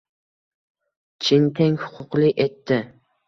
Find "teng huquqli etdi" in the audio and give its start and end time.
1.59-2.81